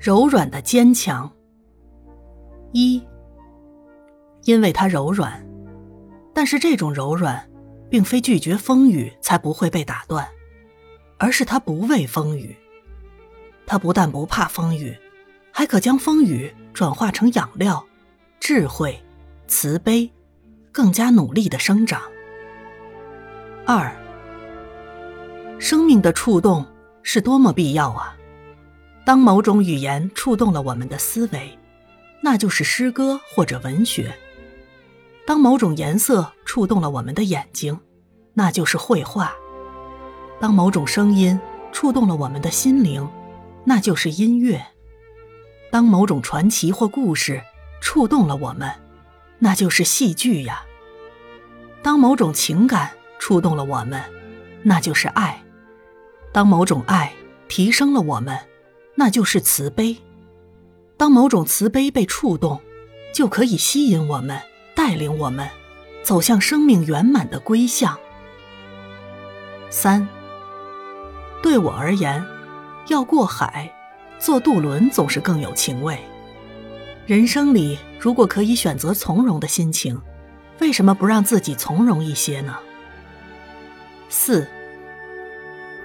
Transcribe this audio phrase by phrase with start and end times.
[0.00, 1.30] 柔软的坚强。
[2.72, 3.06] 一，
[4.44, 5.46] 因为它柔软，
[6.32, 7.46] 但是这种柔软，
[7.90, 10.26] 并非拒绝风雨才不会被打断，
[11.18, 12.56] 而是它不畏风雨。
[13.66, 14.96] 它不但不怕风雨，
[15.52, 17.84] 还可将风雨转化成养料、
[18.40, 18.98] 智慧、
[19.46, 20.10] 慈悲，
[20.72, 22.00] 更加努力的生长。
[23.66, 23.94] 二，
[25.58, 26.66] 生命的触动
[27.02, 28.16] 是多么必要啊！
[29.10, 31.58] 当某种语言触动了我们的思维，
[32.20, 34.04] 那就是诗歌或者文学；
[35.26, 37.76] 当某种颜色触动了我们的眼睛，
[38.34, 39.32] 那就是绘画；
[40.38, 41.40] 当某种声音
[41.72, 43.10] 触动了我们的心灵，
[43.64, 44.60] 那就是音乐；
[45.72, 47.42] 当某种传奇或故事
[47.80, 48.70] 触动了我们，
[49.40, 50.64] 那就是戏剧呀；
[51.82, 54.00] 当某种情感触动了我们，
[54.62, 55.42] 那就是爱；
[56.30, 57.12] 当某种爱
[57.48, 58.38] 提升了我们，
[59.00, 59.96] 那就是慈悲；
[60.98, 62.60] 当某种慈悲被触动，
[63.14, 64.38] 就可以吸引我们，
[64.74, 65.48] 带领我们
[66.02, 67.98] 走向生命圆满的归向。
[69.70, 70.06] 三，
[71.42, 72.22] 对我而言。
[72.88, 73.72] 要过海，
[74.18, 75.98] 坐渡轮总是更有情味。
[77.06, 79.98] 人生里如果可以选择从容的心情，
[80.58, 82.54] 为什么不让自己从容一些呢？
[84.10, 84.46] 四，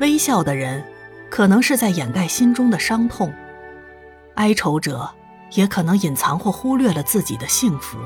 [0.00, 0.82] 微笑的人，
[1.34, 3.28] 可能是在掩盖心中的伤痛；
[4.36, 5.10] 哀愁者，
[5.54, 7.98] 也可能隐藏或忽略了自己的幸福。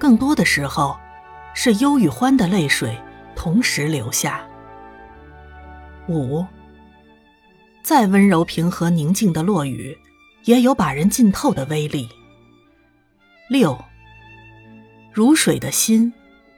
[0.00, 0.98] 更多的时候，
[1.54, 3.00] 是忧与欢的泪水
[3.36, 4.44] 同时流下。
[6.08, 6.44] 五。
[7.84, 9.96] 再温柔、平和、宁静的落雨，
[10.42, 12.08] 也有把人浸透的威力。
[13.48, 13.78] 六，
[15.12, 16.12] 如水的心，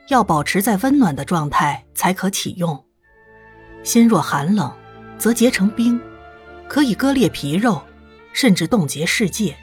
[0.08, 2.82] 要保持在温暖的状态才可启用。
[3.82, 4.74] 心若寒冷，
[5.20, 6.00] 则结成冰，
[6.66, 7.80] 可以割裂皮肉，
[8.32, 9.54] 甚至冻结世界；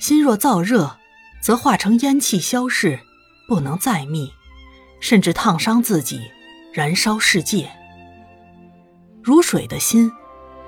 [0.00, 0.96] 心若燥热，
[1.42, 2.98] 则化成烟气消逝，
[3.46, 4.32] 不能再密，
[5.00, 6.22] 甚至烫伤自己，
[6.72, 7.70] 燃烧世界。
[9.22, 10.10] 如水的心。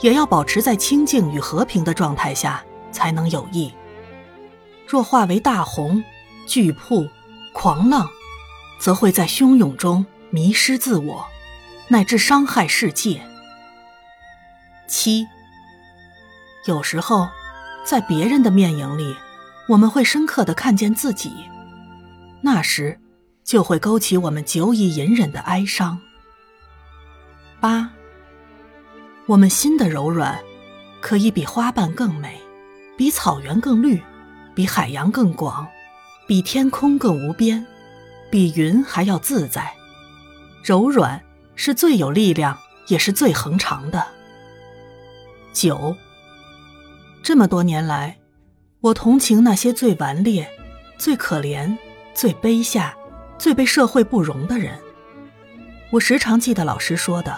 [0.00, 3.72] 也要保持在清静与和平的状态下才能有益。
[4.86, 6.02] 若化为大洪、
[6.46, 7.08] 巨瀑、
[7.52, 8.08] 狂浪，
[8.78, 11.24] 则会在汹涌中迷失自我，
[11.88, 13.22] 乃至伤害世界。
[14.86, 15.26] 七，
[16.66, 17.28] 有时候，
[17.84, 19.16] 在别人的面影里，
[19.68, 21.32] 我们会深刻的看见自己，
[22.42, 22.98] 那时，
[23.44, 26.00] 就会勾起我们久已隐忍的哀伤。
[27.60, 27.90] 八。
[29.26, 30.38] 我们心的柔软，
[31.00, 32.38] 可以比花瓣更美，
[32.98, 34.02] 比草原更绿，
[34.54, 35.66] 比海洋更广，
[36.28, 37.66] 比天空更无边，
[38.30, 39.72] 比云还要自在。
[40.62, 41.22] 柔软
[41.54, 42.58] 是最有力量，
[42.88, 44.06] 也是最恒长的。
[45.54, 45.96] 九。
[47.22, 48.18] 这么多年来，
[48.80, 50.46] 我同情那些最顽劣、
[50.98, 51.74] 最可怜、
[52.12, 52.94] 最卑下、
[53.38, 54.78] 最被社会不容的人。
[55.90, 57.34] 我时常记得老师说的。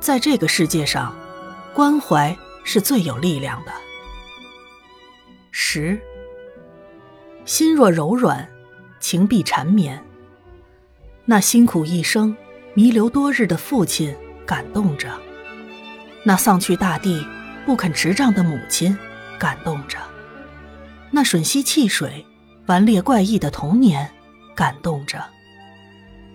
[0.00, 1.16] 在这个世界上，
[1.72, 3.72] 关怀是最有力量的。
[5.52, 5.98] 十，
[7.44, 8.46] 心若柔软，
[8.98, 10.02] 情必缠绵。
[11.24, 12.36] 那辛苦一生、
[12.74, 15.08] 弥留多日的父亲感动着；
[16.24, 17.26] 那丧去大地、
[17.66, 18.96] 不肯执杖的母亲
[19.38, 19.98] 感动着；
[21.10, 22.24] 那吮吸汽水、
[22.66, 24.10] 顽劣怪异的童年
[24.54, 25.18] 感动着；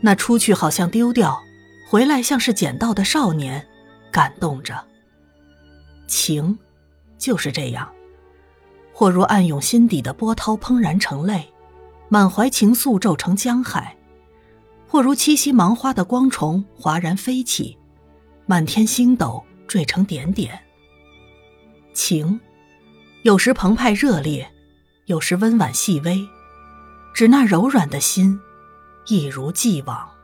[0.01, 1.41] 那出去好像丢掉。
[1.89, 3.65] 回来像是捡到的少年，
[4.11, 4.75] 感动着。
[6.05, 6.59] 情，
[7.17, 7.89] 就是这样，
[8.91, 11.47] 或如暗涌心底的波涛怦然成泪，
[12.09, 13.95] 满怀情愫骤成江海；
[14.85, 17.77] 或如栖息芒花的光虫哗然飞起，
[18.45, 20.59] 满天星斗缀成点点。
[21.93, 22.39] 情，
[23.23, 24.49] 有时澎湃热烈，
[25.05, 26.27] 有时温婉细微，
[27.13, 28.39] 只那柔软的心，
[29.07, 30.16] 一如既往。